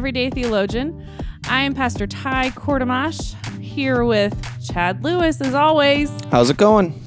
[0.00, 1.06] Everyday Theologian.
[1.46, 4.34] I am Pastor Ty Kortamash here with
[4.66, 6.10] Chad Lewis, as always.
[6.30, 6.98] How's it going?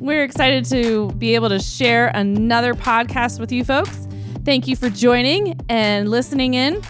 [0.00, 4.08] We're excited to be able to share another podcast with you folks.
[4.46, 6.80] Thank you for joining and listening in.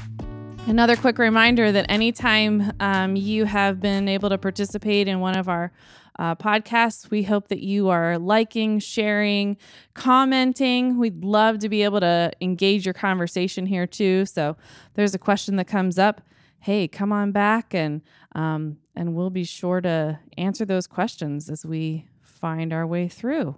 [0.69, 5.49] Another quick reminder that anytime um, you have been able to participate in one of
[5.49, 5.73] our
[6.19, 9.57] uh, podcasts, we hope that you are liking, sharing,
[9.95, 10.99] commenting.
[10.99, 14.27] We'd love to be able to engage your conversation here too.
[14.27, 14.57] So,
[14.95, 16.21] there's a question that comes up,
[16.61, 18.03] hey, come on back and
[18.35, 23.57] um, and we'll be sure to answer those questions as we find our way through.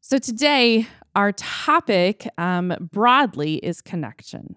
[0.00, 4.56] So, today, our topic um, broadly is connection.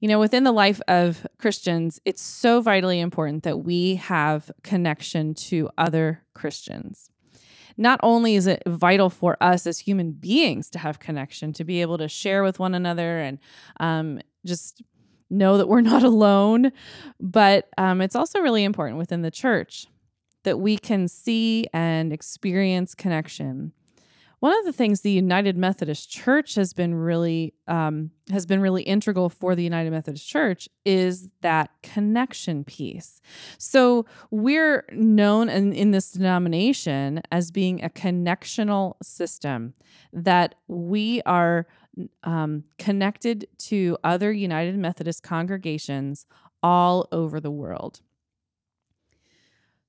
[0.00, 5.32] You know, within the life of Christians, it's so vitally important that we have connection
[5.34, 7.10] to other Christians.
[7.78, 11.80] Not only is it vital for us as human beings to have connection, to be
[11.80, 13.38] able to share with one another and
[13.80, 14.82] um, just
[15.30, 16.72] know that we're not alone,
[17.18, 19.86] but um, it's also really important within the church
[20.44, 23.72] that we can see and experience connection.
[24.46, 28.84] One of the things the United Methodist Church has been really um, has been really
[28.84, 33.20] integral for the United Methodist Church is that connection piece.
[33.58, 39.74] So we're known in, in this denomination as being a connectional system
[40.12, 41.66] that we are
[42.22, 46.24] um, connected to other United Methodist congregations
[46.62, 48.00] all over the world.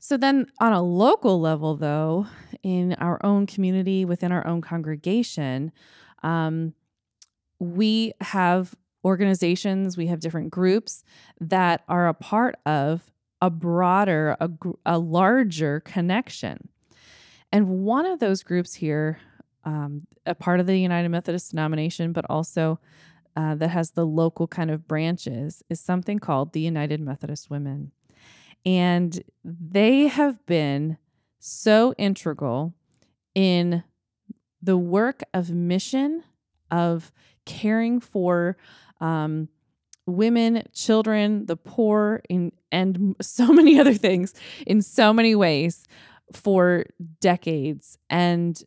[0.07, 2.27] So then, on a local level, though,
[2.63, 5.73] in our own community, within our own congregation,
[6.23, 6.73] um,
[7.59, 8.73] we have
[9.03, 11.03] organizations, we have different groups
[11.41, 14.49] that are a part of a broader, a,
[14.85, 16.69] a larger connection.
[17.51, 19.19] And one of those groups here,
[19.65, 22.79] um, a part of the United Methodist denomination, but also
[23.35, 27.91] uh, that has the local kind of branches, is something called the United Methodist Women.
[28.67, 30.97] And they have been
[31.39, 32.73] so integral
[33.33, 33.85] in
[34.61, 36.25] the work of mission,
[36.69, 37.13] of
[37.45, 38.57] caring for
[38.99, 39.47] um,
[40.05, 44.33] women, children, the poor, in, and so many other things
[44.65, 45.85] in so many ways
[46.33, 46.87] for
[47.21, 47.97] decades.
[48.09, 48.61] And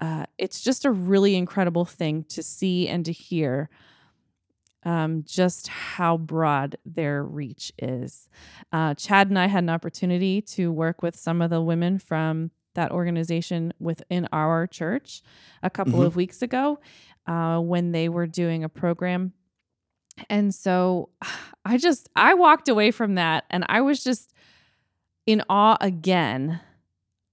[0.00, 3.70] uh, it's just a really incredible thing to see and to hear
[4.84, 8.28] um, just how broad their reach is.
[8.72, 12.50] Uh, Chad and I had an opportunity to work with some of the women from
[12.74, 15.22] that organization within our church
[15.62, 16.02] a couple mm-hmm.
[16.02, 16.80] of weeks ago
[17.26, 19.32] uh, when they were doing a program.
[20.28, 21.10] And so
[21.64, 24.32] I just, I walked away from that and I was just
[25.26, 26.60] in awe again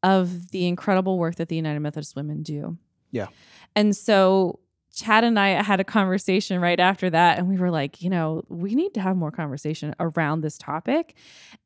[0.03, 2.77] of the incredible work that the United Methodist Women do.
[3.11, 3.27] Yeah.
[3.75, 4.59] And so
[4.99, 8.43] Chad and I had a conversation right after that, and we were like, you know,
[8.49, 11.15] we need to have more conversation around this topic.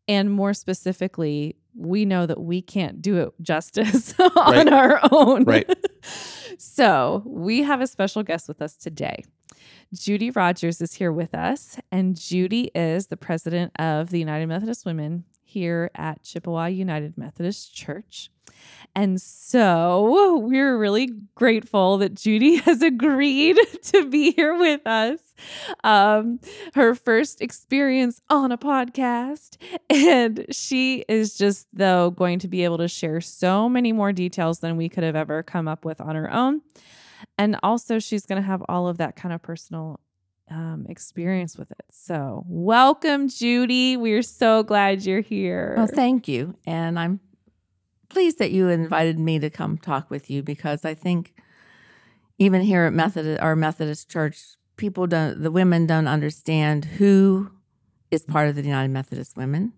[0.07, 4.73] And more specifically, we know that we can't do it justice on right.
[4.73, 5.45] our own.
[5.45, 5.69] Right.
[6.57, 9.23] so we have a special guest with us today.
[9.93, 14.85] Judy Rogers is here with us, and Judy is the president of the United Methodist
[14.85, 18.31] Women here at Chippewa United Methodist Church.
[18.95, 25.19] And so we're really grateful that Judy has agreed to be here with us.
[25.83, 26.39] Um,
[26.73, 29.57] her first experience on a podcast.
[29.89, 34.59] And she is just, though, going to be able to share so many more details
[34.59, 36.61] than we could have ever come up with on her own.
[37.37, 39.99] And also, she's going to have all of that kind of personal
[40.53, 41.85] um, experience with it.
[41.89, 43.97] So, welcome, Judy.
[43.97, 45.73] We're so glad you're here.
[45.75, 46.55] Well, thank you.
[46.65, 47.19] And I'm
[48.09, 51.33] pleased that you invited me to come talk with you because I think
[52.37, 57.49] even here at Methodist, our Methodist church, people don't, the women don't understand who
[58.11, 59.73] is part of the United Methodist Women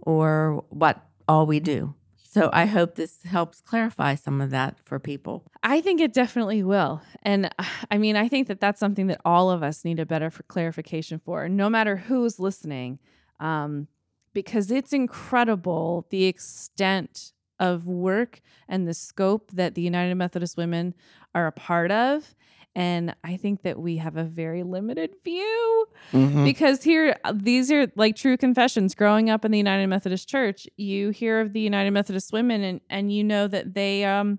[0.00, 1.94] or what all we do.
[2.30, 5.44] So I hope this helps clarify some of that for people.
[5.62, 7.00] I think it definitely will.
[7.22, 7.50] And
[7.90, 11.20] I mean, I think that that's something that all of us need a better clarification
[11.24, 12.98] for, no matter who's listening,
[13.40, 13.88] um,
[14.34, 20.94] because it's incredible the extent of work and the scope that the United Methodist Women
[21.34, 22.34] are a part of.
[22.74, 26.44] And I think that we have a very limited view mm-hmm.
[26.44, 28.94] because here, uh, these are like true confessions.
[28.94, 32.80] Growing up in the United Methodist Church, you hear of the United Methodist Women and,
[32.88, 34.38] and you know that they, um,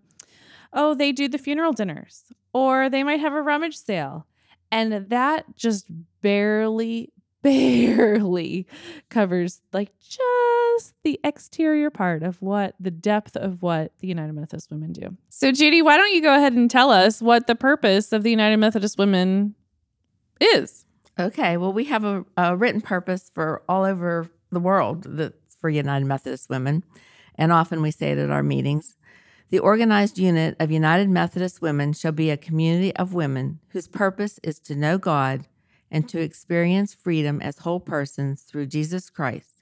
[0.71, 2.23] oh, they do the funeral dinners
[2.53, 4.25] or they might have a rummage sale.
[4.71, 5.87] And that just
[6.21, 7.11] barely,
[7.41, 8.67] barely
[9.09, 14.71] covers like just the exterior part of what the depth of what the United Methodist
[14.71, 15.15] Women do.
[15.29, 18.29] So, Judy, why don't you go ahead and tell us what the purpose of the
[18.29, 19.55] United Methodist Women
[20.39, 20.85] is?
[21.19, 25.69] Okay, well, we have a, a written purpose for all over the world that's for
[25.69, 26.83] United Methodist Women,
[27.35, 28.95] and often we say it at our meetings.
[29.49, 34.39] The organized unit of United Methodist Women shall be a community of women whose purpose
[34.43, 35.45] is to know God
[35.91, 39.61] and to experience freedom as whole persons through Jesus Christ,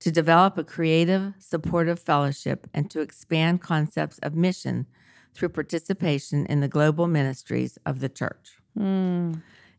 [0.00, 4.86] to develop a creative, supportive fellowship, and to expand concepts of mission
[5.34, 8.58] through participation in the global ministries of the church.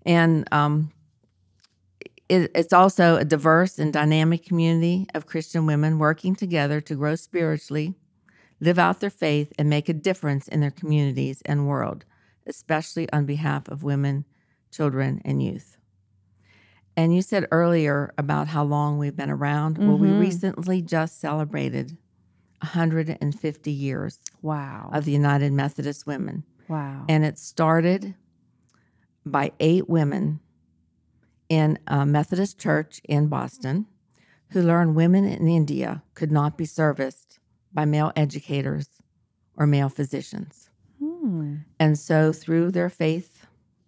[0.06, 0.92] And um,
[2.30, 7.16] it, it's also a diverse and dynamic community of Christian women working together to grow
[7.16, 7.94] spiritually,
[8.60, 12.06] live out their faith, and make a difference in their communities and world,
[12.48, 14.26] especially on behalf of women,
[14.74, 15.78] children, and youth.
[16.98, 19.78] And you said earlier about how long we've been around.
[19.78, 20.20] Well, we Mhm.
[20.20, 21.98] recently just celebrated
[22.62, 24.90] 150 years Wow.
[24.94, 26.44] of the United Methodist Women.
[26.70, 27.06] wow.
[27.10, 28.16] And it started
[29.26, 30.40] by eight women
[31.50, 33.86] in a Methodist church in Boston
[34.50, 37.40] who learned women in India could not be serviced
[37.74, 38.88] by male educators
[39.58, 40.70] or male physicians.
[41.00, 41.56] Hmm.
[41.80, 43.33] And so, through their faith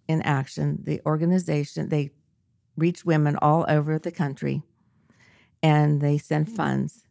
[0.08, 2.10] in action, the organization they
[2.76, 4.62] reach women all over the country,
[5.62, 7.04] and they send funds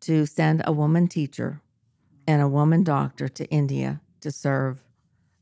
[0.00, 1.62] to send a woman teacher
[2.26, 4.84] and a woman doctor to India to serve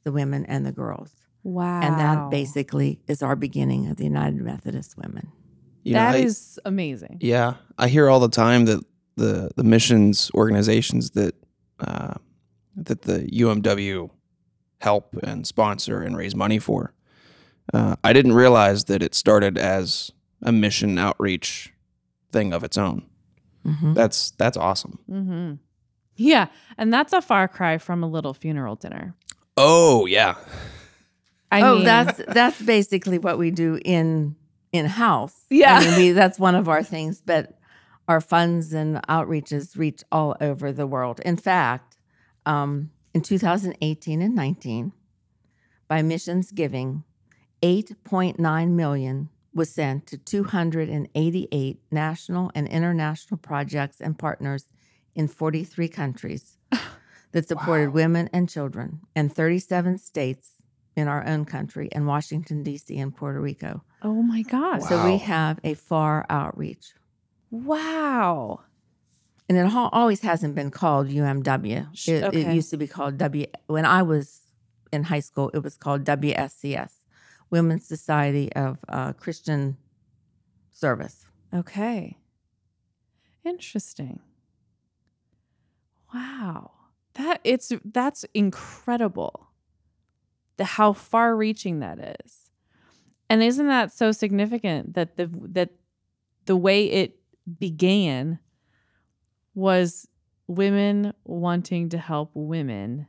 [0.05, 1.13] the women and the girls.
[1.43, 1.81] Wow.
[1.83, 5.31] And that basically is our beginning of the United Methodist Women.
[5.83, 7.19] You know, I- is amazing.
[7.21, 8.85] Yeah, I hear all the time that
[9.17, 11.35] the the missions organizations that
[11.81, 12.15] uh,
[12.77, 14.11] that the UMW
[14.87, 16.93] help and sponsor and raise money for.
[17.75, 20.13] Uh, I didn't realize that it started as
[20.43, 21.75] a mission outreach
[22.31, 23.03] thing of its own.
[23.65, 23.95] Mhm.
[23.95, 24.99] That's that's awesome.
[25.09, 25.55] hmm
[26.15, 26.47] Yeah.
[26.79, 29.15] And that's a far cry from a little funeral dinner.
[29.57, 30.35] Oh yeah,
[31.51, 34.37] I oh, mean, that's that's basically what we do in
[34.73, 35.47] in house.
[35.51, 35.75] Yeah.
[35.79, 37.21] I mean, we, that's one of our things.
[37.21, 37.59] But
[38.07, 41.21] our funds and outreaches reach all over the world.
[41.25, 41.97] In fact,
[42.45, 44.93] um, in 2018 and 19,
[45.89, 47.03] by missions giving,
[47.63, 54.67] 8.9 million was sent to 288 national and international projects and partners
[55.15, 56.59] in 43 countries
[57.33, 60.51] that supported women and children and 37 states
[60.95, 62.99] in our own country and Washington D.C.
[62.99, 63.83] and Puerto Rico.
[64.03, 64.83] oh my gosh.
[64.83, 66.93] So we have a far outreach.
[67.51, 68.61] Wow.
[69.49, 72.09] And it ha- always hasn't been called UMW.
[72.09, 73.47] It, it used to be called W.
[73.67, 74.43] When I was
[74.93, 76.93] in high school, it was called WSCS,
[77.51, 79.77] Women's Society of uh, Christian
[80.73, 81.27] Service.
[81.55, 82.19] Okay.
[83.45, 84.21] Interesting.
[86.13, 86.73] Wow.
[87.15, 89.49] That it's that's incredible.
[90.57, 92.51] The how far reaching that is.
[93.29, 95.71] And isn't that so significant that the that
[96.47, 97.19] the way it
[97.59, 98.39] began
[99.57, 100.07] was
[100.47, 103.09] women wanting to help women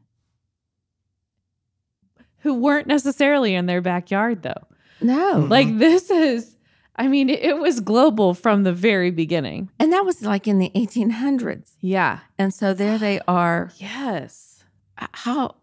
[2.39, 4.63] who weren't necessarily in their backyard though.
[5.01, 5.45] No.
[5.49, 6.55] Like this is
[6.95, 9.69] I mean it, was global from the very beginning.
[9.79, 11.73] and that was like in the 1800s.
[11.79, 12.19] Yeah.
[12.39, 13.71] And so there they are.
[13.77, 14.63] Yes.
[14.95, 15.55] How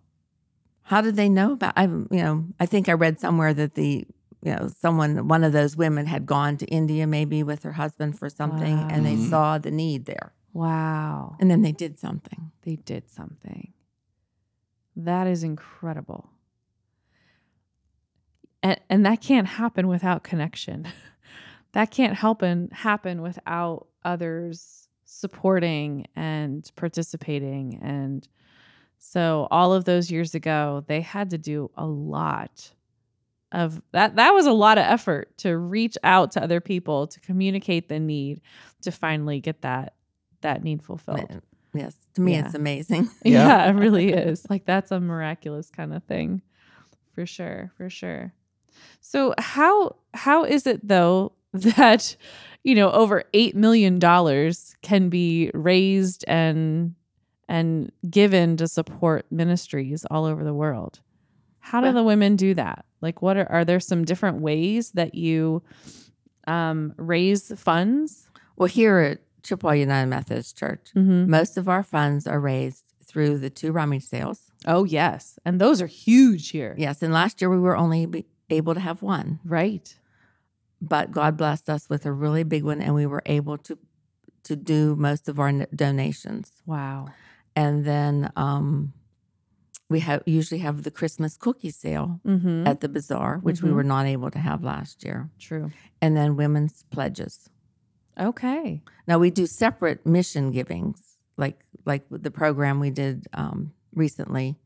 [0.82, 1.72] how did they know about?
[1.76, 4.06] I you know I think I read somewhere that the
[4.42, 8.18] you know someone one of those women had gone to India maybe with her husband
[8.18, 9.28] for something, and they Wow.
[9.30, 11.36] saw the need there, Wow.
[11.40, 12.52] and then they did something.
[12.62, 13.72] They did something.
[14.96, 16.30] That is incredible.
[18.62, 20.86] And and that can't happen without connection.
[21.72, 28.26] that can't happen happen without others supporting and participating and
[28.98, 32.72] so all of those years ago they had to do a lot
[33.52, 37.20] of that that was a lot of effort to reach out to other people to
[37.20, 38.40] communicate the need
[38.80, 39.94] to finally get that
[40.44, 41.42] that need fulfilled
[41.74, 42.44] Yes, to me Yeah.
[42.46, 43.10] it's amazing.
[43.24, 43.64] yeah.
[43.64, 43.68] Yeah.
[43.70, 44.46] it really is.
[44.48, 46.40] Like that's a miraculous kind of thing.
[47.14, 48.32] For sure, for sure.
[49.00, 52.16] So how how is it though that
[52.62, 56.94] you know over 8 million dollars can be raised and
[57.48, 61.00] and given to support ministries all over the world?
[61.58, 62.84] How do Well- the women do that?
[63.00, 65.62] Like what are are there some different ways that you
[66.46, 68.28] um raise funds?
[68.56, 71.30] Well, here at Chippewa United Methodist Church, Mm-hmm.
[71.30, 74.50] most of our funds are raised through the two rummage sales.
[74.66, 76.74] Oh yes, and those are huge here.
[76.78, 79.94] Yes, and last year we were only able to have one, Right.
[80.80, 83.78] but God blessed us with a really big one, and we were able to
[84.44, 86.52] to do most of our donations.
[86.66, 87.08] Wow.
[87.56, 88.92] And then um,
[89.88, 92.66] we have usually have the Christmas cookie sale Mm-hmm.
[92.66, 93.74] at the bazaar, which we Mhm.
[93.74, 95.70] were not able to have last year, True.
[96.02, 97.48] and then women's pledges.
[98.18, 98.82] Okay.
[99.06, 104.56] Now we do separate mission givings, like like the program we did um, recently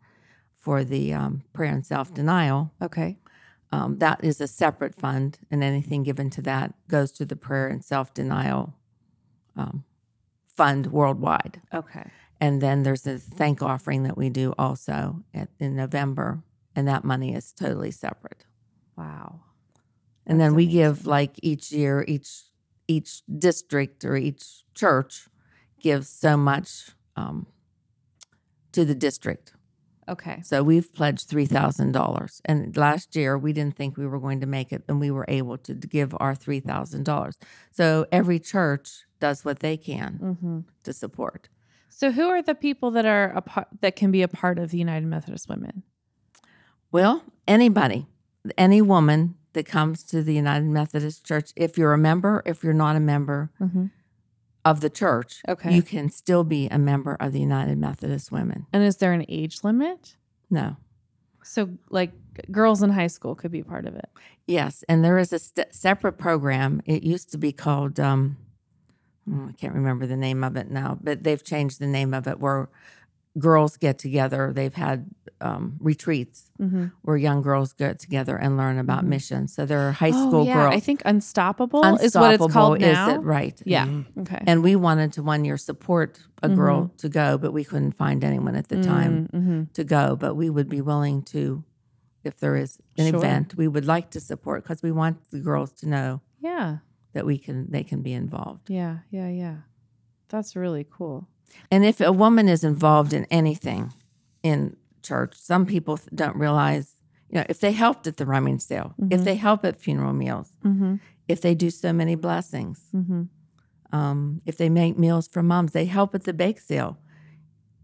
[0.60, 2.72] for the um, prayer and self denial.
[2.82, 3.18] Okay.
[3.70, 7.68] Um, that is a separate fund, and anything given to that goes to the prayer
[7.68, 8.74] and self denial
[9.56, 9.84] um,
[10.56, 11.60] fund worldwide.
[11.72, 12.10] Okay.
[12.40, 16.42] And then there's a thank offering that we do also at, in November,
[16.76, 18.44] and that money is totally separate.
[18.96, 19.40] Wow.
[20.26, 20.80] And then we amazing.
[20.80, 22.42] give like each year, each
[22.88, 25.28] each district or each church
[25.80, 27.46] gives so much um,
[28.72, 29.52] to the district.
[30.08, 30.40] Okay.
[30.42, 34.40] So we've pledged three thousand dollars, and last year we didn't think we were going
[34.40, 37.38] to make it, and we were able to give our three thousand dollars.
[37.72, 40.58] So every church does what they can Mm-hmm.
[40.84, 41.48] to support.
[41.90, 44.70] So, who are the people that are a part that can be a part of
[44.70, 45.82] the United Methodist Women?
[46.92, 48.06] Well, anybody,
[48.56, 52.72] any woman that comes to the United Methodist Church, if you're a member, if you're
[52.74, 53.86] not a member Mm-hmm.
[54.64, 55.74] of the church, Okay.
[55.74, 58.66] you can still be a member of the United Methodist Women.
[58.72, 60.16] And is there an age limit?
[60.50, 60.76] No.
[61.42, 62.12] So, like,
[62.50, 64.08] girls in high school could be part of it.
[64.46, 66.82] Yes, and there is a st- separate program.
[66.84, 68.36] It used to be called um,
[69.32, 72.26] oh, I can't remember the name of it now, but they've changed the name of
[72.26, 72.38] it.
[72.38, 72.68] Where
[73.38, 75.06] girls get together, they've had
[75.40, 76.86] um, retreats Mm-hmm.
[77.02, 79.08] where young girls get together and learn about Mhm.
[79.08, 79.54] missions.
[79.54, 80.54] So there are high oh, school yeah.
[80.54, 80.74] girls.
[80.74, 83.10] I think Unstoppable, is what it's Unstoppable called is now.
[83.14, 83.62] it right?
[83.64, 83.86] Yeah.
[83.86, 84.04] Mhm.
[84.22, 84.42] Okay.
[84.48, 88.24] And we wanted to one year support a girl to go, but we couldn't find
[88.24, 89.62] anyone at the time Mm-hmm.
[89.74, 90.16] to go.
[90.16, 91.62] But we would be willing to,
[92.24, 93.16] if there is an Sure.
[93.18, 96.78] event, we would like to support because we want the girls to know Yeah.
[97.12, 98.68] that we can they can be involved.
[98.70, 98.98] Yeah.
[99.10, 99.28] Yeah.
[99.28, 99.56] Yeah.
[100.30, 101.28] That's really cool.
[101.70, 103.92] And if a woman is involved in anything
[104.42, 106.94] in church, some people don't realize,
[107.30, 109.24] you know, if they helped at the rummage sale, if Mhm.
[109.24, 110.96] they help at funeral meals, Mm-hmm.
[111.28, 113.22] if they do Sew Many Blessings, Mm-hmm.
[113.92, 116.98] um, if they make meals for moms, they help at the bake sale.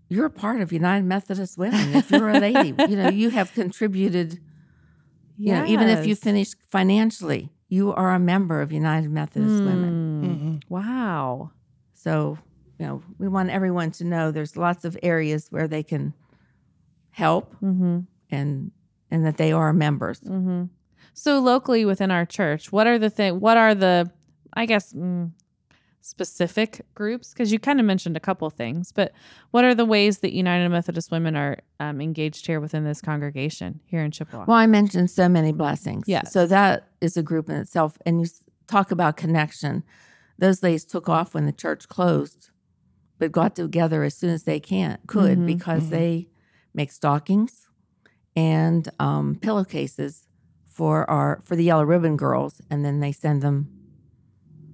[0.08, 1.94] You're a part of United Methodist Women.
[1.94, 4.38] If you're a lady, you know, you have contributed,
[5.36, 9.92] you know, even if you finish financially, you are a member of United Methodist Women.
[10.22, 10.24] Mm.
[10.40, 10.62] Mhm.
[10.68, 11.50] Wow.
[11.94, 12.38] So,
[12.84, 16.12] you know, we want everyone to know there's lots of areas where they can
[17.10, 18.00] help Mm-hmm.
[18.30, 18.70] and
[19.10, 20.20] and that they are members.
[20.20, 20.64] Mm-hmm.
[21.14, 23.38] So locally within our church, what are the thing?
[23.38, 24.10] What are the,
[24.54, 25.30] I guess, mm,
[26.00, 27.32] specific groups?
[27.32, 29.12] Because you kind of mentioned a couple things, but
[29.52, 33.80] what are the ways that United Methodist Women are um, engaged here within this congregation
[33.86, 34.46] here in Chippewa?
[34.48, 36.04] Well, I mentioned Sew Many Blessings.
[36.08, 36.24] Yeah.
[36.24, 37.96] So that is a group in itself.
[38.04, 38.26] And you
[38.66, 39.84] talk about connection.
[40.38, 42.50] Those ladies took off when the church closed,
[43.24, 45.46] but got together as soon as they can could Mhm.
[45.46, 45.90] because Mhm.
[45.90, 46.28] they
[46.74, 47.68] make stockings
[48.36, 50.26] and um, pillowcases
[50.66, 53.68] for our for the yellow ribbon girls, and then they send them,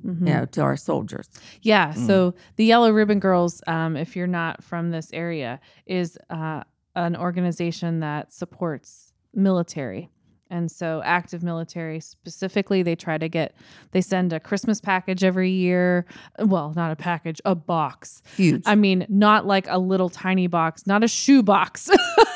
[0.05, 0.27] Mhm.
[0.27, 1.29] you know, to our soldiers.
[1.63, 1.93] Yeah.
[1.93, 2.07] Mm.
[2.07, 6.65] So the Yellow Ribbon Girls, um, if you're not from this area, is uh,
[6.97, 10.09] an organization that supports military.
[10.51, 13.55] And so active military specifically, they try to get,
[13.93, 16.07] they send a Christmas package every year.
[16.41, 18.21] Well, not a package, a box.
[18.37, 18.63] Huge.
[18.67, 21.89] I mean, not like a little tiny box, not a shoe box,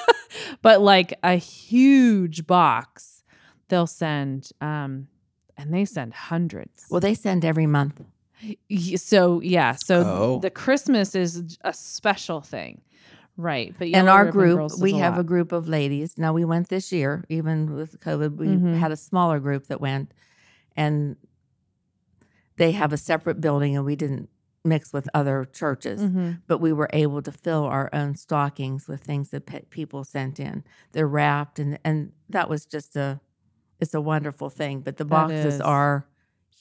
[0.63, 3.23] but like a huge box.
[3.69, 5.09] They'll send, um,
[5.57, 6.87] and they send hundreds.
[6.91, 8.01] well, they send every month.
[8.97, 10.39] So yeah, so Oh.
[10.41, 12.83] the Christmas is a special thing,
[13.37, 13.75] right?
[13.79, 15.21] But in our group, we have lot.
[15.21, 16.17] a group of ladies.
[16.19, 18.77] Now we went this year, even with COVID, we Mhm.
[18.79, 20.13] had a smaller group that went,
[20.77, 21.17] and
[22.57, 24.29] they have a separate building, and we didn't
[24.65, 26.41] mix with other churches, Mhm.
[26.47, 30.41] but we were able to fill our own stockings with things that pe- people sent
[30.41, 30.65] in.
[30.93, 33.21] They're wrapped, and and that was just a,
[33.81, 34.81] it's a wonderful thing.
[34.81, 36.07] But the boxes are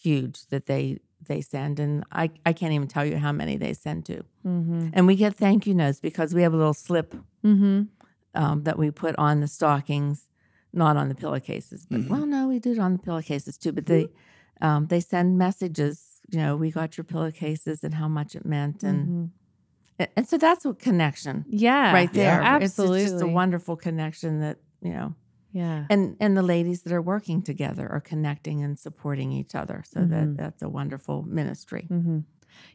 [0.01, 3.73] huge that they they send, and I I can't even tell you how many they
[3.73, 4.23] send to.
[4.45, 4.91] Mhm.
[4.93, 7.87] And we get thank you notes because we have a little slip Mhm.
[8.35, 10.27] um, that we put on the stockings,
[10.73, 11.85] not on the pillowcases.
[11.89, 12.09] But Mhm.
[12.09, 13.71] well, no, we did on the pillowcases too.
[13.71, 14.07] But they
[14.61, 16.21] um, they send messages.
[16.31, 19.29] You know, we got your pillowcases and how much it meant, and Mhm.
[19.99, 22.41] and, and so that's a connection yeah, right there.
[22.41, 22.55] Yeah.
[22.57, 23.03] It's- absolutely.
[23.03, 25.15] it's, just a wonderful connection that you know,
[25.53, 29.83] Yeah, and and the ladies that are working together are connecting and supporting each other.
[29.87, 30.09] So Mhm.
[30.09, 31.85] that that's a wonderful ministry.
[31.89, 32.19] hmm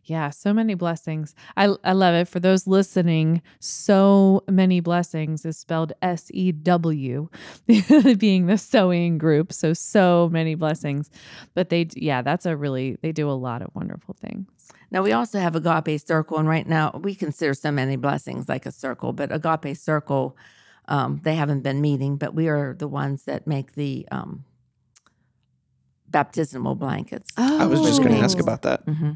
[0.05, 1.35] Yeah, Sew Many Blessings.
[1.57, 2.29] I I love it.
[2.29, 7.29] For those listening, Sew Many Blessings is spelled S E W,
[8.19, 9.53] being the sewing group.
[9.53, 11.11] So Sew Many Blessings.
[11.55, 14.47] But they, yeah, that's a really they do a lot of wonderful things.
[14.91, 18.67] Now we also have Agape Circle, and right now we consider Sew Many Blessings like
[18.67, 20.37] a circle, but Agape Circle
[20.89, 24.45] Um, they haven't been meeting, but we are the ones that make the um,
[26.09, 27.31] baptismal blankets.
[27.37, 28.41] I was just going to ask Oh.
[28.41, 28.83] about that.
[28.85, 29.13] hmm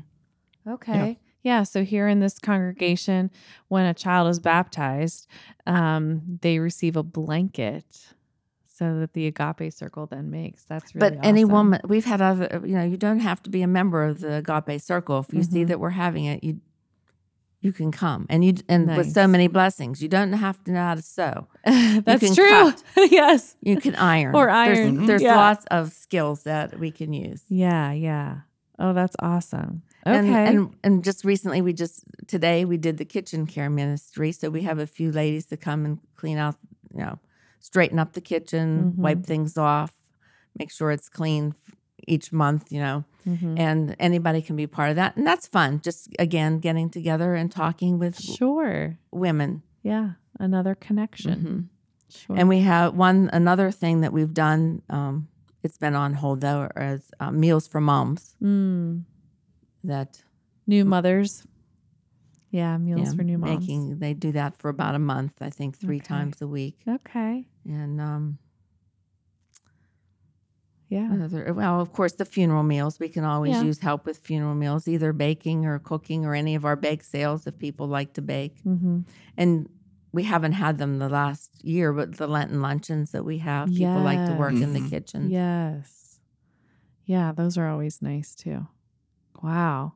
[0.66, 1.18] Okay.
[1.42, 1.64] Yeah.
[1.64, 3.30] So here in this congregation,
[3.66, 5.26] when a child is baptized,
[5.66, 7.84] um, they receive a blanket
[8.64, 10.62] so that the agape circle then makes.
[10.64, 11.52] That's really but any awesome.
[11.52, 14.34] woman, we've had other, you know, you don't have to be a member of the
[14.46, 15.18] Agape Circle.
[15.20, 15.68] If you see Mhm.
[15.68, 16.60] that we're having it, you
[17.62, 20.80] you can come, and you and with Sew Many Blessings, you don't have to know
[20.80, 21.46] how to sew.
[21.64, 22.72] That's true.
[23.10, 23.56] yes.
[23.62, 25.06] You can iron Or There's- iron.
[25.06, 25.36] There's, Yeah.
[25.36, 27.42] lots of skills that we can use.
[27.48, 27.92] Yeah.
[27.92, 28.40] Yeah.
[28.78, 29.82] Oh, that's awesome.
[30.04, 30.18] Okay.
[30.18, 34.32] And, and and just recently, we just today we did the kitchen care ministry.
[34.32, 36.56] So we have a few ladies to come and clean out,
[36.92, 37.18] you know,
[37.60, 38.96] straighten up the kitchen, Mhm.
[38.96, 39.92] wipe things off,
[40.58, 41.54] make sure it's clean
[42.06, 42.70] each month.
[42.72, 43.58] You know, Mhm.
[43.58, 45.80] and anybody can be part of that, and that's fun.
[45.82, 48.98] Just again, getting together and talking with sure.
[49.10, 49.62] women.
[49.82, 50.12] Yeah.
[50.38, 51.40] Another connection.
[51.40, 51.68] Mhm.
[52.14, 52.36] Sure.
[52.38, 54.82] And we have one another thing that we've done.
[54.90, 55.28] Um,
[55.62, 58.34] it's been on hold though, as uh, meals for moms.
[58.42, 59.04] Mm.
[59.84, 60.22] That
[60.66, 61.46] New mothers.
[62.50, 62.76] Yeah.
[62.78, 63.60] Meals yeah, for new moms.
[63.60, 65.34] making they do that for about a month.
[65.40, 66.06] I think three Okay.
[66.06, 66.78] times a week.
[66.86, 67.46] Okay.
[67.64, 68.38] And um,
[70.92, 71.24] Yeah.
[71.24, 73.00] other, well, of course, the funeral meals.
[73.00, 73.62] We can always Yeah.
[73.62, 77.46] use help with funeral meals, either baking or cooking or any of our bake sales
[77.46, 78.62] if people like to bake.
[78.64, 79.00] Mm-hmm.
[79.38, 79.68] And
[80.12, 84.00] we haven't had them the last year, but the Lenten luncheons that we have, people
[84.02, 85.30] like to work in the kitchen.
[85.30, 86.20] Yes.
[87.06, 88.66] Yeah, those are always nice too.
[89.42, 89.94] Wow.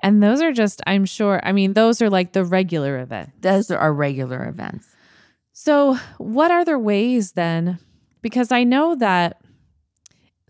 [0.00, 3.30] And those are just, I'm sure, I mean, those are like the regular event.
[3.42, 4.88] Those are our regular events.
[5.52, 7.78] So, what are the ways then?
[8.22, 9.40] Because I know that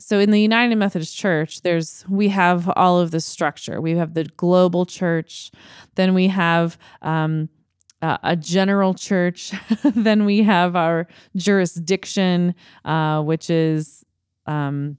[0.00, 3.82] so in the United Methodist Church, there's we have all of this structure.
[3.82, 5.52] We have the global church,
[5.94, 7.50] then we have um,
[8.00, 9.52] uh, a general church,
[9.84, 12.54] then we have our jurisdiction,
[12.86, 14.02] uh, which is
[14.46, 14.96] um,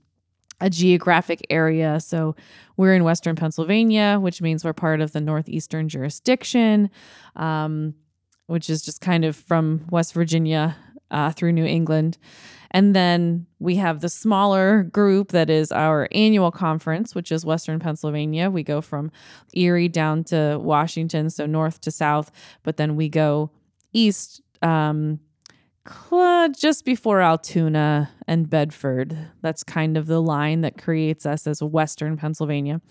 [0.59, 1.99] a geographic area.
[1.99, 2.35] So
[2.77, 6.91] we're in Western Pennsylvania, which means we're part of the Northeastern jurisdiction.
[7.35, 7.95] Um,
[8.47, 10.75] which is just kind of from West Virginia
[11.12, 12.17] uh, through New England.
[12.71, 17.80] And then we have the smaller group that is our annual conference, which is Western
[17.80, 18.50] Pennsylvania.
[18.50, 19.12] We go from
[19.54, 22.32] Erie down to Washington, so north to south,
[22.63, 23.52] but then we go
[23.91, 25.19] east um,
[26.60, 29.17] just before Altoona and Bedford.
[29.41, 32.82] That's kind of the line that creates us as Western Pennsylvania.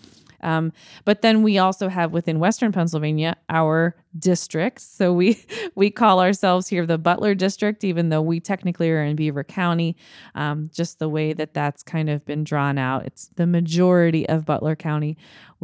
[0.43, 0.73] Um,
[1.05, 4.83] but then we also have within Western Pennsylvania our districts.
[4.83, 5.43] So we
[5.75, 9.95] we call ourselves here the Butler District, even though we technically are in Beaver County.
[10.35, 14.45] Um, just the way that that's kind of been drawn out, it's the majority of
[14.45, 15.17] Butler County.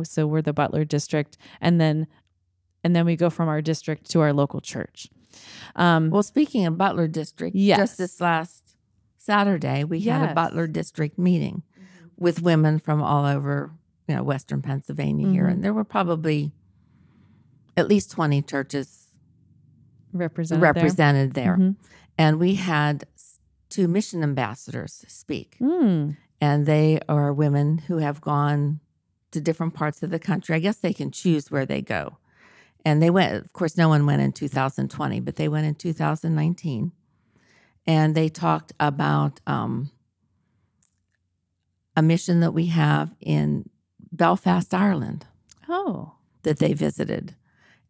[0.04, 2.08] So we're the Butler District, and then
[2.84, 5.10] and then we go from our district to our local church.
[5.76, 7.78] Um, Well, speaking of Butler District, Yes.
[7.78, 8.76] just this last
[9.18, 11.64] Saturday, we had a Butler District meeting
[12.18, 13.72] with women from all over,
[14.08, 15.46] you know, Western Pennsylvania here.
[15.46, 15.52] Mhm.
[15.52, 16.52] And there were probably
[17.76, 19.08] at least 20 churches
[20.14, 20.74] represented there.
[20.74, 21.58] represented there.
[21.58, 21.76] Mhm.
[22.18, 23.06] And we had
[23.70, 25.58] two mission ambassadors speak.
[25.60, 26.18] Mm.
[26.42, 28.80] And they are women who have gone
[29.32, 30.56] to different parts of the country.
[30.56, 32.18] I guess they can choose where they go.
[32.88, 36.94] And they went, of course, no one went in 2020, but they went in 2019.
[37.86, 39.92] And they talked about um,
[41.98, 43.70] a mission that we have in
[44.14, 45.26] Belfast, Ireland,
[45.68, 47.36] Oh, that they visited.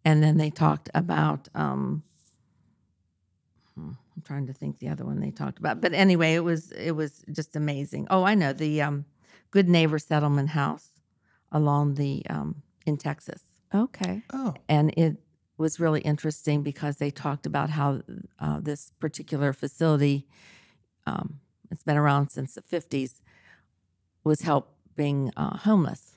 [0.03, 2.01] And then they talked about, um,
[3.75, 5.79] hmm, I'm trying to think the other one they talked about.
[5.79, 8.07] But anyway, it was it was just amazing.
[8.10, 9.05] Oh, I know the um,
[9.51, 10.89] Good Neighbor Settlement House
[11.51, 14.23] along the um, in Texas, okay.
[14.34, 15.17] Oh, and it
[15.58, 18.01] was really interesting because they talked about how
[18.39, 20.27] uh, this particular facility,
[21.06, 21.39] um,
[21.71, 23.21] it's been around since the 50s,
[24.23, 26.15] was helping uh, homeless,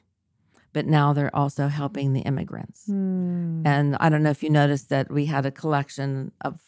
[0.73, 2.87] but now they're also helping the immigrants.
[2.87, 3.63] Hmm.
[3.65, 6.61] And I don't know if you noticed that we had a collection of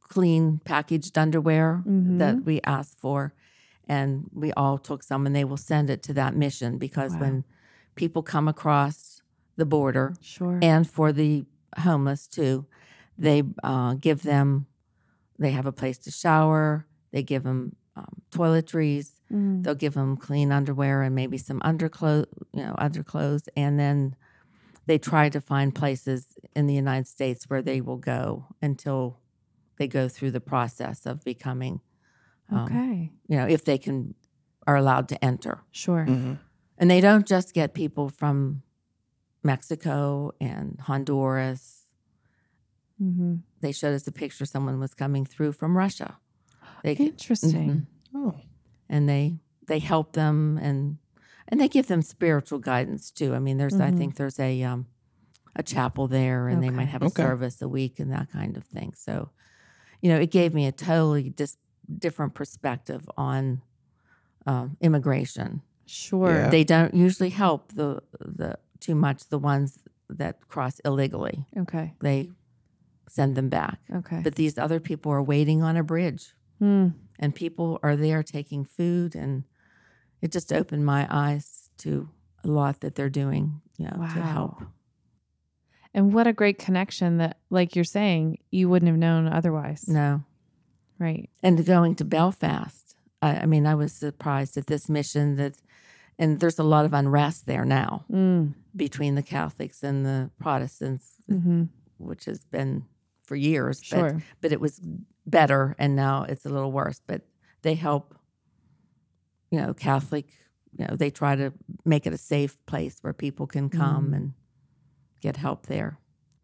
[0.00, 2.18] clean packaged underwear Mhm.
[2.18, 3.34] that we asked for.
[3.88, 7.20] And we all took some and they will send it to that mission because Wow.
[7.20, 7.44] when
[7.94, 9.15] people come across
[9.56, 10.58] the border Sure.
[10.62, 11.44] and for the
[11.78, 12.66] homeless too,
[13.18, 14.66] they uh, give them,
[15.38, 19.64] they have a place to shower, they give them um, toiletries, Mm.
[19.64, 24.14] they'll give them clean underwear and maybe some underclothes, you know, underclothes, and then
[24.86, 29.18] they try to find places in the United States where they will go until
[29.78, 31.80] they go through the process of becoming,
[32.52, 33.10] um, okay.
[33.26, 34.14] you know, if they can
[34.64, 35.60] are allowed to enter.
[35.72, 36.06] Sure.
[36.08, 36.38] mhm.
[36.78, 38.62] And they don't just get people from
[39.46, 41.72] Mexico and Honduras,
[43.02, 43.34] Mm-hmm.
[43.60, 46.16] they showed us a picture someone was coming through from Russia.
[46.82, 47.68] They Interesting.
[47.70, 47.86] Mhm.
[48.14, 48.34] Oh,
[48.88, 50.96] and they they help them and
[51.48, 53.34] and they give them spiritual guidance too.
[53.34, 53.98] I mean, there's I Mhm.
[53.98, 54.86] think there's a um
[55.54, 57.22] a chapel there, and they might have a Okay.
[57.22, 58.94] service a week and that kind of thing.
[58.94, 59.30] So,
[60.00, 61.58] you know, it gave me a totally dis-
[61.98, 63.60] different perspective on
[64.46, 65.60] um, immigration.
[65.86, 66.34] Sure.
[66.34, 66.50] Yeah.
[66.50, 71.46] They don't usually help the the too much the ones that cross illegally.
[71.56, 71.94] Okay.
[72.00, 72.30] They
[73.08, 73.78] send them back.
[73.94, 74.20] Okay.
[74.22, 76.88] But these other people are waiting on a bridge Hmm.
[77.18, 79.44] and people are there taking food and
[80.22, 82.08] it just opened my eyes to
[82.42, 84.62] a lot that they're doing, you know, to help.
[85.92, 89.88] And what a great connection that, like you're saying, you wouldn't have known otherwise.
[89.88, 90.22] No.
[90.98, 91.28] Right.
[91.42, 95.56] And going to Belfast, I, I mean, I was surprised at this mission that,
[96.18, 98.54] and there's a lot of unrest there now Mm.
[98.74, 101.64] between the Catholics and the Protestants, hmm
[101.98, 102.84] which has been
[103.22, 103.80] for years.
[103.80, 104.22] But, Sure.
[104.42, 104.80] but it was
[105.26, 107.00] better and now it's a little worse.
[107.06, 107.22] But
[107.62, 108.14] they help,
[109.50, 110.28] you know, Catholic,
[110.78, 111.52] you know, they try to
[111.86, 114.16] make it a safe place where people can come Mm.
[114.16, 114.32] and
[115.22, 115.98] get help there.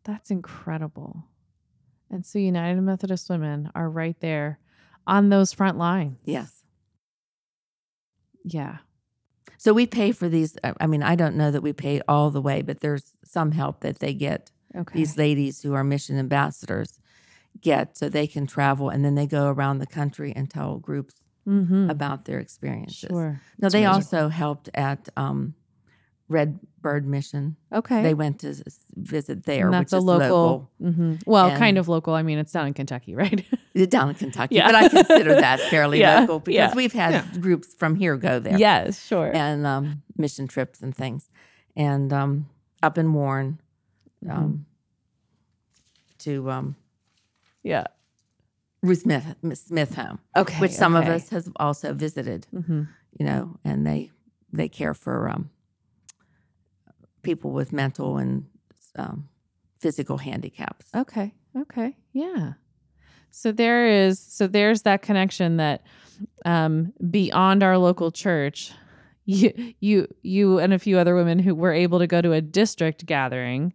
[0.04, 1.24] That's incredible.
[2.10, 4.58] And so United Methodist Women are right there
[5.06, 6.18] on those front lines.
[6.24, 6.62] Yes.
[8.44, 8.78] Yeah.
[9.62, 10.56] So we pay for these.
[10.64, 13.82] I mean, I don't know that we pay all the way, but there's some help
[13.82, 14.50] that they get.
[14.74, 14.98] Okay.
[14.98, 16.98] These ladies who are mission ambassadors
[17.60, 21.14] get so they can travel and then they go around the country and tell groups
[21.46, 21.88] mm-hmm.
[21.88, 23.08] about their experiences.
[23.08, 23.30] Sure.
[23.30, 23.94] No, That's they amazing.
[23.94, 25.54] also helped at um,
[26.32, 27.56] Red Bird Mission.
[27.72, 28.02] Okay.
[28.02, 28.54] They went to
[28.96, 30.70] visit there, and which that's a is local.
[30.80, 32.14] hmm Well, And- kind of local.
[32.14, 33.44] I mean, it's down in Kentucky, right?
[33.88, 34.56] down in Kentucky.
[34.56, 34.66] Yeah.
[34.66, 36.74] But I consider that fairly Yeah, local because yeah.
[36.74, 38.58] we've had groups from here go there.
[38.58, 39.30] yes, sure.
[39.32, 41.28] and um, mission trips and things.
[41.76, 42.48] And um,
[42.82, 43.60] up in Warren
[44.24, 44.36] Mm-hmm.
[44.38, 44.66] um,
[46.18, 46.76] to um,
[47.62, 47.84] yeah.
[48.82, 50.58] Ruth Smith, Smith home, Okay.
[50.60, 52.46] which some of us has also visited.
[52.54, 52.82] Mm-hmm.
[53.18, 54.10] You know, and they
[54.52, 55.50] they care for um,
[57.22, 58.46] people with mental and
[58.96, 59.28] um,
[59.78, 60.86] physical handicaps.
[60.94, 61.34] Okay.
[61.56, 61.96] Okay.
[62.12, 62.54] Yeah.
[63.30, 65.84] So there is so there's that connection that
[66.44, 68.72] um beyond our local church
[69.24, 72.40] you you you and a few other women who were able to go to a
[72.40, 73.72] district gathering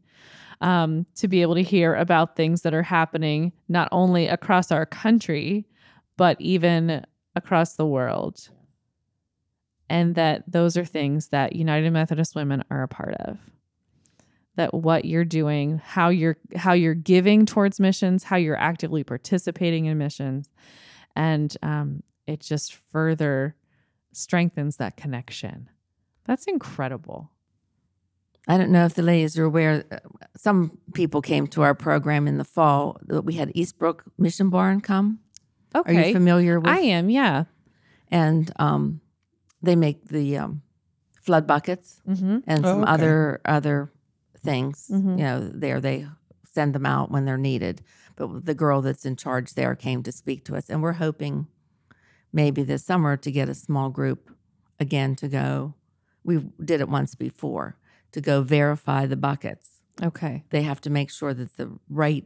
[0.61, 4.85] um to be able to hear about things that are happening not only across our
[4.85, 5.65] country
[6.17, 7.03] but even
[7.35, 8.49] across the world.
[9.89, 13.37] And that those are things that United Methodist Women are a part of
[14.57, 19.85] that what you're doing how you're how you're giving towards missions how you're actively participating
[19.85, 20.49] in missions
[21.15, 23.55] and um, it just further
[24.11, 25.69] strengthens that connection
[26.25, 27.31] that's incredible
[28.49, 29.83] I don't know if the ladies are aware.
[29.91, 29.97] uh,
[30.37, 32.97] Some people came to our program in the fall.
[33.07, 35.19] that We had Eastbrook Mission Barn come.
[35.75, 36.69] Okay, Are you familiar with?
[36.71, 37.43] i am yeah
[38.09, 39.01] and um,
[39.61, 40.61] they make the um,
[41.21, 42.39] flood buckets mm-hmm.
[42.47, 42.91] and Oh, some okay.
[42.91, 43.91] other other
[44.43, 44.87] things.
[44.91, 45.17] Mhm.
[45.17, 46.07] You know, there they
[46.53, 47.81] send them out when they're needed.
[48.15, 51.47] But the girl that's in charge there came to speak to us, and we're hoping
[52.33, 54.31] maybe this summer to get a small group
[54.79, 55.73] again to go.
[56.23, 57.77] We did it once before
[58.11, 59.81] to go verify the buckets.
[60.03, 62.25] okay They have to make sure that the right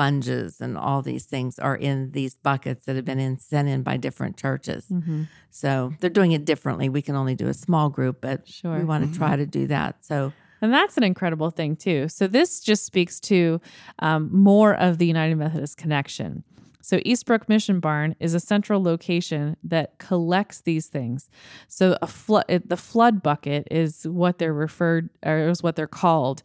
[0.00, 3.82] sponges and all these things are in these buckets that have been in, sent in
[3.82, 4.86] by different churches.
[4.86, 5.24] mm-hmm.
[5.50, 6.88] So they're doing it differently.
[6.88, 9.66] We can only do a small group, but sure we want to try to do
[9.66, 10.02] that.
[10.04, 10.32] So
[10.62, 12.08] And that's an incredible thing, too.
[12.08, 13.60] So, this just speaks to
[13.98, 16.44] um, more of the United Methodist connection.
[16.82, 21.28] So, Eastbrook Mission Barn is a central location that collects these things.
[21.68, 26.42] So, a the flood bucket is what they're referred, or is what they're called,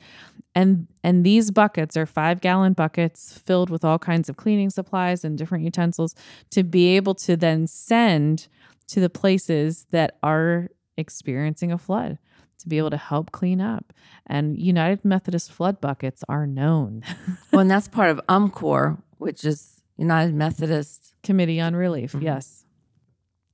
[0.53, 5.23] and and these buckets are five gallon buckets filled with all kinds of cleaning supplies
[5.23, 6.15] and different utensils
[6.51, 8.47] to be able to then send
[8.87, 12.17] to the places that are experiencing a flood
[12.57, 13.93] to be able to help clean up.
[14.25, 17.03] And United Methodist flood buckets are known.
[17.51, 21.13] well, and that's part of UMCOR, which is United Methodist.
[21.23, 22.13] Committee on Relief.
[22.13, 22.21] Mhm.
[22.23, 22.65] Yes.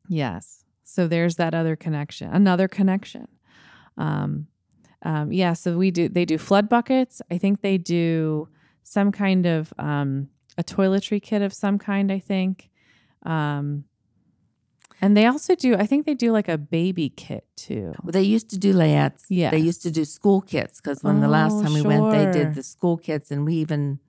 [0.09, 0.63] Yes.
[0.83, 3.27] So there's that other connection, another connection.
[3.97, 4.47] Um,
[5.03, 5.53] um, yeah.
[5.53, 7.21] So we do, they do flood buckets.
[7.31, 8.49] I think they do
[8.83, 10.27] some kind of um,
[10.57, 12.69] a toiletry kit of some kind, I think.
[13.23, 13.85] Um,
[15.01, 17.93] and they also do, I think they do like a baby kit too.
[18.03, 19.23] Well, they used to do layettes.
[19.29, 19.49] Yeah.
[19.51, 22.31] They used to do school kits because when the last Oh, time we went, they
[22.31, 23.99] did the school kits, and we even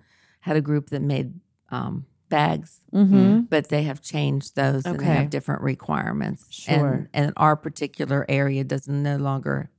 [0.40, 1.34] had a group that made
[1.70, 2.80] um, bags.
[2.92, 3.40] Mm-hmm.
[3.42, 6.46] But they have changed those and they have different requirements.
[6.50, 6.92] Sure.
[6.94, 9.70] And, and our particular area doesn't no longer,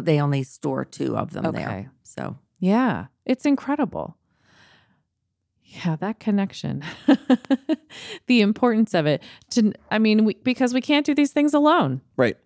[0.00, 1.58] they only store two of them Okay.
[1.58, 1.92] there.
[2.02, 4.16] So Yeah, it's incredible.
[5.62, 6.82] Yeah, that connection.
[8.26, 9.22] the importance of it.
[9.50, 12.00] To I mean, we, because we can't do these things alone.
[12.16, 12.36] Right.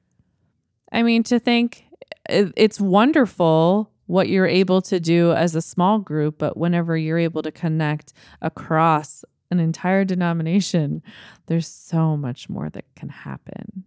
[0.91, 1.85] I mean, to think
[2.29, 7.19] it- it's wonderful what you're able to do as a small group, but whenever you're
[7.19, 11.03] able to connect across an entire denomination,
[11.47, 13.85] there's so much more that can happen.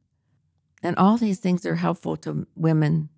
[0.84, 3.10] And all these things are helpful to women,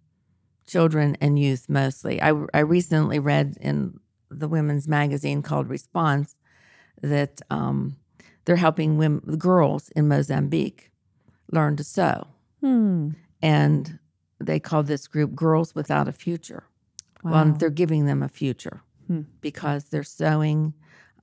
[0.66, 2.22] children, and youth mostly.
[2.22, 4.00] I, I recently read in
[4.32, 6.38] the women's magazine called Response
[7.02, 7.98] that um,
[8.46, 10.90] they're helping women, girls in Mozambique
[11.52, 12.28] learn to sew.
[12.62, 13.10] Hmm.
[13.42, 14.00] And
[14.40, 16.64] they call this group Girls Without a Future.
[17.24, 17.32] Wow.
[17.32, 19.22] Well, they're giving them a future Hmm.
[19.42, 20.74] because they're sewing,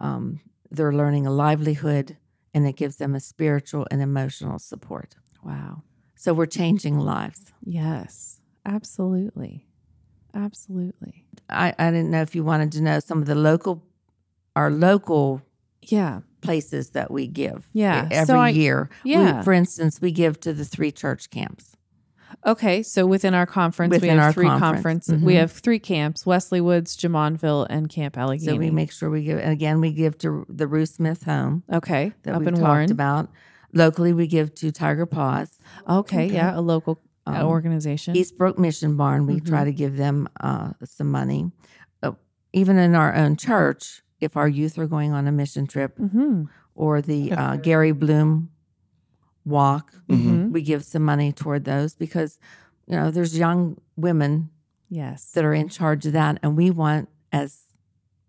[0.00, 2.16] um, they're learning a livelihood,
[2.54, 5.16] and it gives them a spiritual and emotional support.
[5.42, 5.82] wow.
[6.16, 7.52] So we're changing lives.
[7.64, 8.40] Yes.
[8.66, 9.66] Absolutely.
[10.34, 11.24] Absolutely.
[11.48, 13.82] I, I didn't know if you wanted to know some of the local,
[14.54, 15.42] our local
[15.82, 16.20] Yeah.
[16.42, 17.68] places that we give.
[17.72, 18.90] Yeah, every so I- year.
[19.04, 19.42] We- yeah.
[19.42, 21.76] for instance, we give to the three church camps.
[22.46, 25.22] Okay, so within our conference, we Within have our three conference, conferences.
[25.22, 25.38] We mhm.
[25.40, 28.46] have three camps: Wesley Woods, Jumonville, and Camp Allegheny.
[28.46, 29.38] So we make sure we give.
[29.38, 32.92] Again, we give to the Ruth Smith Home okay that up we in talked Warren.
[32.92, 33.28] about.
[33.72, 35.50] Locally, we give to Tiger Paws.
[35.88, 36.34] Okay, Okay.
[36.34, 38.14] yeah, a local uh, Um, organization.
[38.14, 41.52] Eastbrook Mission Barn, we try to give them uh, some money.
[42.02, 42.12] Uh,
[42.52, 46.44] even in our own church, if our youth are going on a mission trip mm-hmm.
[46.74, 48.50] or the uh, Gary Bloom
[49.44, 50.50] walk, Mhm.
[50.50, 52.38] we give some money toward those because,
[52.86, 54.50] you know, there's young women
[54.88, 55.30] Yes.
[55.32, 56.38] that are in charge of that.
[56.42, 57.62] And we want, as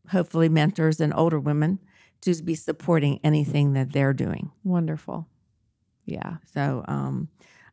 [0.09, 1.79] hopefully mentors and older women,
[2.21, 4.51] to be supporting anything that they're doing.
[4.63, 5.27] Wonderful.
[6.05, 6.37] Yeah.
[6.53, 7.29] So um,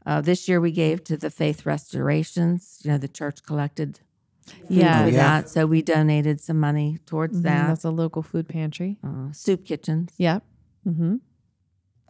[0.06, 2.80] uh, this year we gave to the Faith Restorations.
[2.82, 4.00] You know, the church collected
[4.70, 5.02] Yeah.
[5.04, 5.16] Oh, yeah.
[5.16, 5.50] that.
[5.50, 7.66] So we donated some money towards Mhm, that.
[7.68, 8.98] That's a local food pantry.
[9.04, 10.12] Uh, soup kitchens.
[10.16, 10.42] Yep.
[10.86, 11.16] Mm-hmm.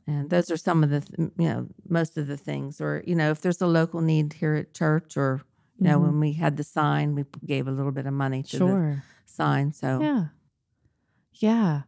[0.09, 2.81] And those are some of the, th- you know, most of the things.
[2.81, 5.43] Or, you know, if there's a local need here at church or,
[5.79, 6.03] you know, Mhm.
[6.03, 9.73] when we had the sign, we gave a little bit of money to the sign.
[9.73, 10.25] So Yeah.
[11.35, 11.83] Yeah.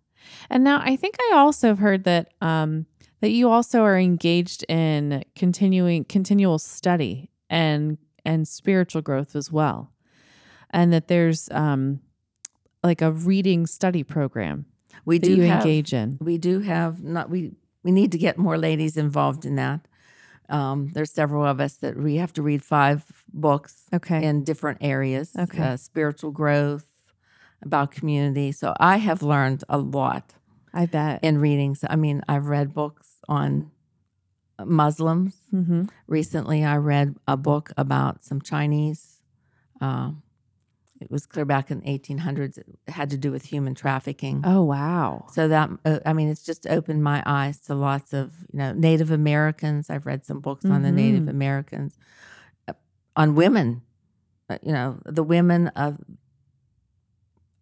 [0.51, 2.87] And now I think I also have heard that um
[3.23, 9.93] that you also are engaged in continuing continual study and and spiritual growth as well.
[10.71, 12.01] And that there's um
[12.85, 14.67] like a reading study program
[15.07, 16.19] we that do you have, engage in.
[16.21, 19.81] we do have not we we need to get more ladies involved in that.
[20.49, 24.25] Um, there's several of us that we have to read five books Okay.
[24.25, 25.31] in different areas.
[25.39, 25.63] Okay.
[25.63, 26.87] uh, spiritual growth,
[27.63, 28.51] about community.
[28.53, 30.35] So I have learned a lot
[30.75, 31.23] I bet.
[31.23, 31.85] in readings.
[31.89, 33.71] I mean, I've read books on
[34.65, 35.37] Muslims.
[35.53, 35.85] mm-hmm.
[36.07, 39.21] Recently, I read a book about some Chinese.
[39.81, 40.23] Um,
[41.01, 42.59] it was clear back in the 1800s.
[42.59, 44.43] It had to do with human trafficking.
[44.45, 45.27] Oh wow.
[45.33, 48.73] So that uh, I mean, it's just opened my eyes to lots of you know
[48.73, 49.89] Native Americans.
[49.91, 51.31] I've read some books on the Native Mhm.
[51.31, 51.97] Americans,
[52.69, 52.75] uh,
[53.17, 53.83] on women,
[54.51, 55.99] uh, you know, the women of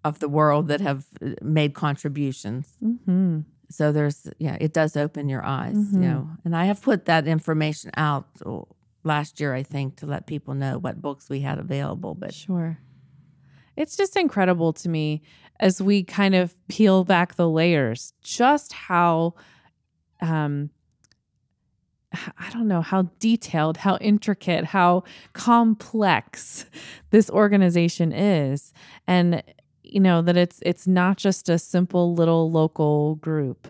[0.05, 2.75] of the world that have uh, made contributions.
[2.83, 3.41] Mm-hmm.
[3.71, 5.93] So there's yeah, it does open your eyes, Mhm.
[5.93, 6.31] you know.
[6.45, 8.67] And I have put that information out oh,
[9.05, 12.15] last year, I think, to let people know what books we had available.
[12.15, 12.79] But Sure.
[13.79, 15.23] It's just incredible to me
[15.61, 19.35] as we kind of peel back the layers, just how,
[20.21, 20.71] um,
[22.13, 26.67] I don't know, how detailed, how intricate, how complex
[27.11, 28.73] this organization is.
[29.07, 29.45] And,
[29.85, 33.69] you know, that it's it's not just a simple little local group,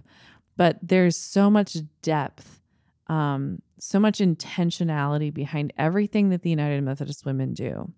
[0.57, 2.63] but there's so much depth,
[3.09, 7.93] um, so much intentionality behind everything that the United Methodist Women do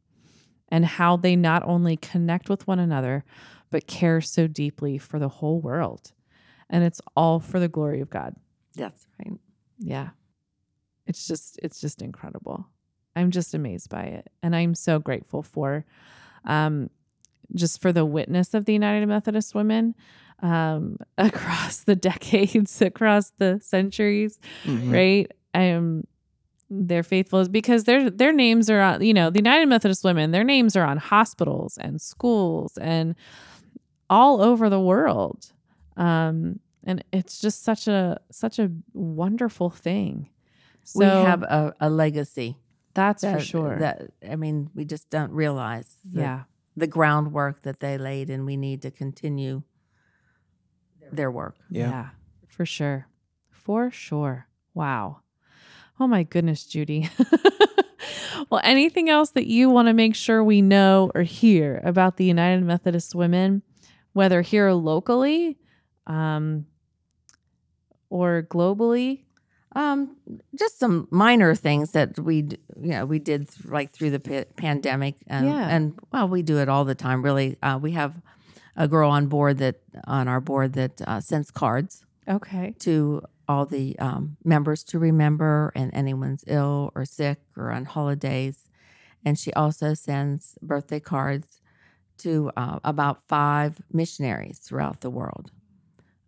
[0.71, 3.25] and how they not only connect with one another,
[3.71, 6.13] but care so deeply for the whole world.
[6.69, 8.37] And it's all for the glory of God.
[8.77, 9.33] that's right.
[9.79, 10.11] Yeah.
[11.07, 12.67] It's just it's just incredible.
[13.17, 14.29] I'm just amazed by it.
[14.43, 15.85] And I'm so grateful for
[16.45, 16.91] um
[17.55, 19.95] just for the witness of the United Methodist Women
[20.41, 24.93] um across the decades, across the centuries Mhm.
[24.93, 25.33] right?
[25.53, 26.07] Um, they're
[27.03, 29.03] faithful is because their their names are on.
[29.03, 30.31] You know, the United Methodist Women.
[30.31, 33.15] Their names are on hospitals and schools and
[34.09, 35.53] all over the world.
[35.97, 40.29] Um, and it's just such a such a wonderful thing.
[40.85, 42.57] So we have a, a legacy.
[42.95, 43.79] that's for sure.
[43.79, 46.43] That I mean, we just don't realize the, yeah,
[46.77, 49.63] the groundwork that they laid, and we need to continue
[51.13, 51.57] their work.
[51.71, 52.11] Yeah.
[52.49, 53.09] for sure,
[53.51, 54.49] for sure.
[54.75, 55.21] Wow.
[56.01, 57.11] Oh my goodness, Judy.
[58.51, 62.25] well, anything else that you want to make sure we know or hear about the
[62.25, 63.63] United Methodist Women?
[64.13, 65.57] whether here locally
[66.09, 66.67] um,
[68.09, 69.21] or globally?
[69.77, 70.17] Um,
[70.59, 72.39] just some minor things that we,
[72.83, 75.69] you know, we did th- like through the pa- pandemic, and Yeah.
[75.69, 77.23] and well, we do it all the time.
[77.23, 78.21] Really, uh, we have
[78.75, 79.77] a girl on board that
[80.09, 82.75] on our board that uh, sends cards Okay.
[82.81, 88.71] to all the um, members to remember, and anyone's ill or sick or on holidays,
[89.25, 91.61] and she also sends birthday cards
[92.19, 95.51] to uh, about five missionaries throughout the world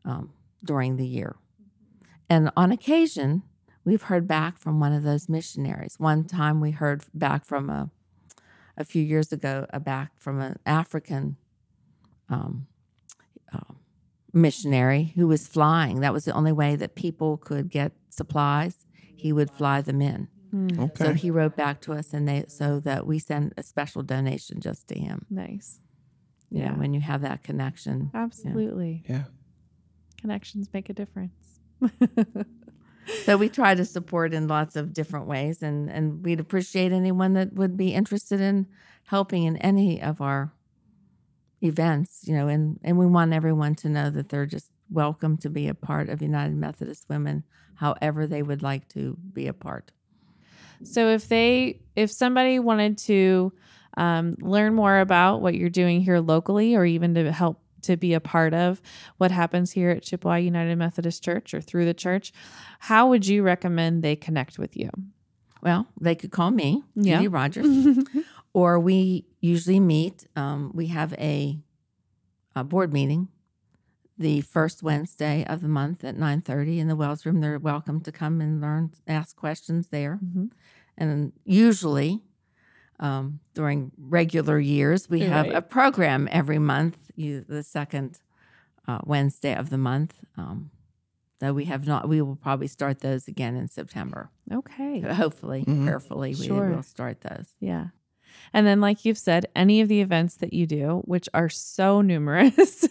[0.04, 0.32] um,
[0.64, 1.36] during the year.
[2.28, 3.44] And on occasion,
[3.84, 5.94] we've heard back from one of those missionaries.
[5.98, 7.88] One time we heard back from a,
[8.76, 11.36] a few years ago, a back from an African
[12.28, 12.66] um,
[13.54, 13.74] uh,
[14.32, 16.00] missionary who was flying.
[16.00, 18.86] That was the only way that people could get supplies.
[19.16, 20.28] He would fly them in.
[20.50, 20.68] Hmm.
[20.80, 21.04] Okay.
[21.04, 24.60] So he wrote back to us, and they so that we send a special donation
[24.60, 25.26] just to him.
[25.30, 25.80] Nice.
[26.50, 26.76] You know, Yeah.
[26.78, 28.10] when you have that connection.
[28.14, 29.04] Absolutely.
[29.08, 29.24] yeah.
[30.20, 31.60] Connections make a difference.
[33.24, 37.32] So we try to support in lots of different ways, and and we'd appreciate anyone
[37.32, 38.68] that would be interested in
[39.06, 40.52] helping in any of our
[41.62, 42.20] events.
[42.24, 45.68] You know, and and we want everyone to know that they're just welcome to be
[45.68, 47.44] a part of United Methodist Women,
[47.76, 49.92] however they would like to be a part.
[50.84, 53.52] So if they if somebody wanted to
[53.96, 58.14] um, learn more about what you're doing here locally, or even to help to be
[58.14, 58.80] a part of
[59.18, 62.32] what happens here at Chippewa United Methodist Church or through the church,
[62.78, 64.88] how would you recommend they connect with you?
[65.62, 67.16] Well, they could call me, Yeah.
[67.16, 67.98] Judy Rogers,
[68.54, 70.26] or we usually meet.
[70.36, 71.58] Um, we have a,
[72.54, 73.28] a board meeting
[74.18, 77.40] the first Wednesday of the month at nine thirty in the Wells Room.
[77.40, 80.18] They're welcome to come and learn, ask questions there.
[80.24, 80.50] Mhm.
[80.98, 82.20] And usually,
[83.00, 85.54] um, during regular years, we have Right.
[85.56, 88.20] a program every month, you, the second
[88.86, 90.14] uh, Wednesday of the month.
[90.36, 90.70] Um,
[91.40, 94.30] though we have not, we will probably start those again in September.
[94.52, 95.00] Okay.
[95.00, 95.84] Hopefully, Mhm.
[95.84, 96.68] prayerfully, Sure.
[96.68, 97.54] we will start those.
[97.60, 97.88] Yeah.
[98.52, 102.00] And then, like you've said, any of the events that you do, which are so
[102.12, 102.86] numerous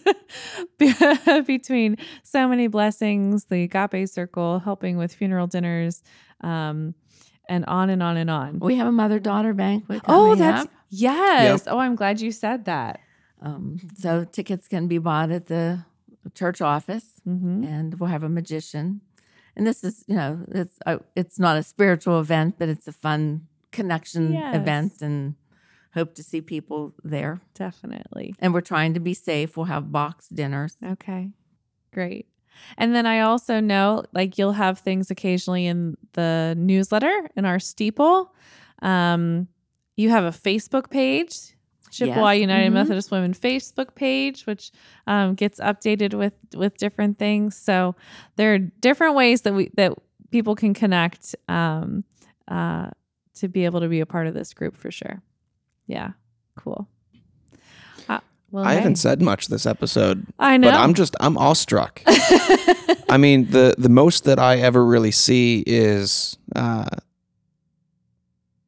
[1.46, 6.02] between Sew Many Blessings, the Agape Circle, helping with funeral dinners,
[6.40, 6.94] um,
[7.48, 8.58] and on and on and on.
[8.60, 10.02] We have a mother daughter banquet.
[10.06, 10.70] Oh, that's up.
[10.88, 11.64] yes.
[11.66, 13.00] Oh, I'm glad you said that.
[13.40, 15.84] um, so tickets can be bought at the
[16.34, 17.64] church office, Mm-hmm.
[17.64, 19.00] and we'll have a magician.
[19.56, 22.92] And this is, you know, it's uh, it's not a spiritual event, but it's a
[22.92, 24.54] fun connection Yes.
[24.56, 25.34] event, and
[25.94, 27.40] hope to see people there.
[27.54, 28.34] Definitely.
[28.38, 29.56] And we're trying to be safe.
[29.56, 30.76] We'll have box dinners.
[30.84, 31.30] Okay.
[31.92, 32.26] Great.
[32.76, 37.58] And then I also know like you'll have things occasionally in the newsletter in our
[37.58, 38.34] steeple.
[38.82, 39.48] Um,
[39.96, 41.54] you have a Facebook page,
[41.90, 42.40] Chippewa Yes.
[42.40, 42.74] United Mhm.
[42.74, 44.70] Methodist Women Facebook page, which
[45.06, 47.56] um, gets updated with with different things.
[47.56, 47.94] So
[48.36, 49.92] there are different ways that we that
[50.30, 52.04] people can connect um,
[52.48, 52.90] uh,
[53.34, 55.22] to be able to be a part of this group for sure.
[55.92, 56.12] Yeah,
[56.56, 56.88] cool.
[58.08, 58.78] Uh, well, I hey.
[58.78, 60.70] haven't said much this episode, I know.
[60.70, 62.00] but I'm just I'm awestruck.
[62.06, 66.86] I mean, the the most that I ever really see is uh,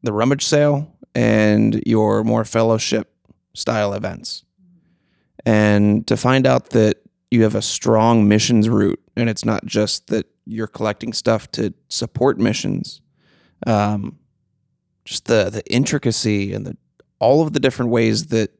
[0.03, 3.11] the rummage sale and your more fellowship
[3.55, 4.45] style events,
[5.47, 6.99] and to find out that
[7.31, 11.73] you have a strong missions route, and it's not just that you're collecting stuff to
[11.89, 13.01] support missions.
[13.67, 14.19] Um,
[15.07, 16.77] just the the intricacy and the
[17.19, 18.51] all of the different ways that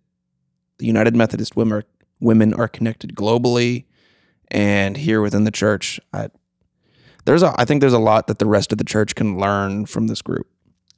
[0.79, 1.85] the United Methodist women are,
[2.21, 3.85] women are connected globally
[4.49, 6.01] and here within the church.
[6.13, 6.29] I,
[7.25, 9.87] there's a, I think there's a lot that the rest of the church can learn
[9.87, 10.47] from this group.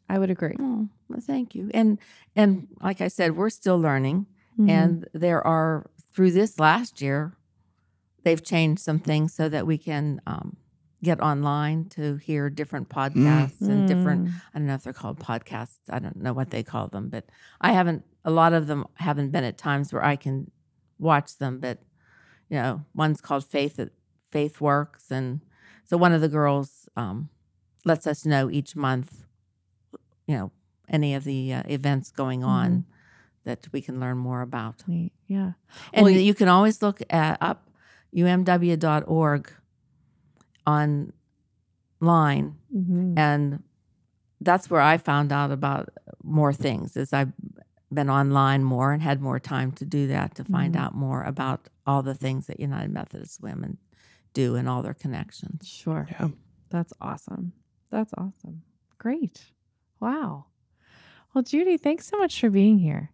[0.09, 0.57] I would agree.
[0.61, 1.71] Oh, well, thank you.
[1.75, 1.99] And
[2.37, 4.27] and like I said, we're still learning.
[4.59, 4.71] Mm-hmm.
[4.71, 7.37] And there are through this last year,
[8.23, 10.57] they've changed some things so that we can um,
[11.07, 14.27] get online to hear different podcasts and different.
[14.27, 14.33] Mm.
[14.53, 15.79] I don't know if they're called podcasts.
[15.89, 17.25] I don't know what they call them, but
[17.61, 18.05] I haven't.
[18.25, 20.51] A lot of them haven't been at times where I can
[20.99, 21.61] watch them.
[21.61, 21.79] But
[22.51, 23.91] you know, one's called Faith at
[24.31, 25.41] Faith Works, and
[25.85, 27.31] so one of the girls um,
[27.85, 29.25] lets us know each month.
[30.27, 30.53] You know,
[30.89, 32.85] any of the uh, events going on
[33.45, 34.83] that we can learn more about.
[34.89, 35.13] Neat.
[35.29, 35.53] Yeah.
[35.93, 37.71] And Well, you can always look at up
[38.15, 39.53] umw.org
[40.67, 41.13] online
[42.75, 43.15] Mhm.
[43.19, 43.63] and
[44.41, 45.89] that's where I found out about
[46.23, 47.33] more things as I've
[47.93, 50.81] been online more and had more time to do that to find Mhm.
[50.81, 53.79] out more about all the things that United Methodist women
[54.35, 55.67] do and all their connections.
[55.67, 56.07] Sure.
[56.11, 56.29] Yeah.
[56.69, 57.53] That's awesome.
[57.91, 58.63] That's awesome.
[58.99, 59.53] Great.
[60.01, 60.47] Wow.
[61.33, 63.11] Well, Judy, thanks so much for being here.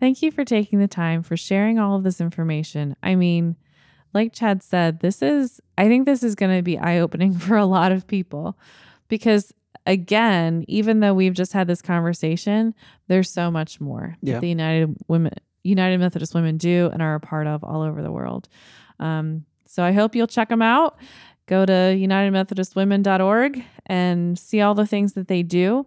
[0.00, 2.96] Thank you for taking the time for sharing all of this information.
[3.02, 3.56] I mean,
[4.16, 7.56] like Chad said, this is, I think this is going to be eye opening for
[7.56, 8.58] a lot of people
[9.08, 9.52] because,
[9.86, 12.74] again, even though we've just had this conversation,
[13.08, 14.34] there's so much more Yeah.
[14.34, 18.02] that the United Women, United Methodist Women do and are a part of all over
[18.02, 18.48] the world.
[18.98, 20.96] Um, so I hope you'll check them out.
[21.46, 25.86] Go to UnitedMethodistWomen.org and see all the things that they do.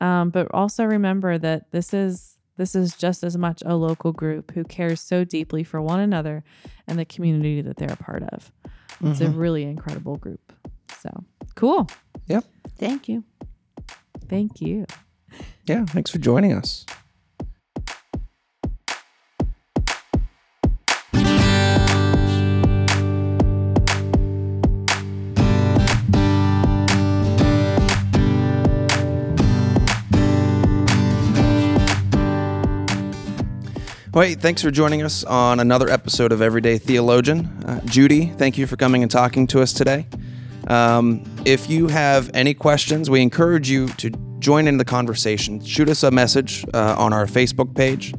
[0.00, 4.52] Um, but also remember that this is this is just as much a local group
[4.52, 6.44] who cares so deeply for one another
[6.86, 8.52] and the community that they're a part of.
[9.02, 9.38] It's a Mhm.
[9.38, 10.52] really incredible group.
[11.00, 11.88] So cool.
[12.26, 12.44] Yep.
[12.76, 13.24] Thank you.
[14.28, 14.84] Thank you.
[15.64, 16.84] Yeah, thanks for joining us.
[34.20, 37.46] Wait, thanks for joining us on another episode of Everyday Theologian.
[37.64, 40.06] Uh, Judy, thank you for coming and talking to us today.
[40.68, 45.64] Um, if you have any questions, we encourage you to join in the conversation.
[45.64, 48.12] Shoot us a message uh, on our Facebook page.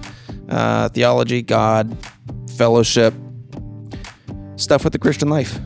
[0.94, 1.98] theology, God,
[2.56, 3.14] fellowship,
[4.56, 5.60] stuff with the Christian life.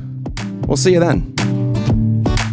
[0.67, 1.58] We'll see you then.